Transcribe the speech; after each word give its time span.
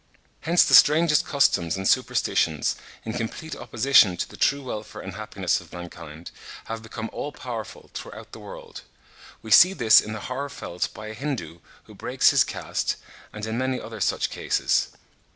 Hence 0.39 0.63
the 0.65 0.73
strangest 0.73 1.27
customs 1.27 1.77
and 1.77 1.87
superstitions, 1.87 2.75
in 3.05 3.13
complete 3.13 3.55
opposition 3.55 4.17
to 4.17 4.27
the 4.27 4.35
true 4.35 4.63
welfare 4.63 4.99
and 5.03 5.13
happiness 5.13 5.61
of 5.61 5.71
mankind, 5.71 6.31
have 6.65 6.81
become 6.81 7.07
all 7.13 7.31
powerful 7.31 7.91
throughout 7.93 8.31
the 8.31 8.39
world. 8.39 8.81
We 9.43 9.51
see 9.51 9.73
this 9.73 10.01
in 10.01 10.13
the 10.13 10.21
horror 10.21 10.49
felt 10.49 10.89
by 10.95 11.09
a 11.09 11.13
Hindoo 11.13 11.59
who 11.83 11.93
breaks 11.93 12.31
his 12.31 12.43
caste, 12.43 12.95
and 13.31 13.45
in 13.45 13.59
many 13.59 13.79
other 13.79 13.99
such 14.01 14.31
cases. 14.31 14.87